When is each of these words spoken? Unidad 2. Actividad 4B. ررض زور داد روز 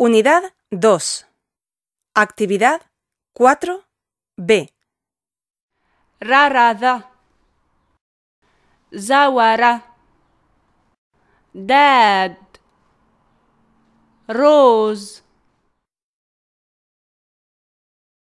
Unidad 0.00 0.42
2. 0.70 1.26
Actividad 2.16 2.80
4B. 3.36 4.68
ررض 6.22 7.02
زور 8.92 9.80
داد 11.68 12.36
روز 14.28 15.22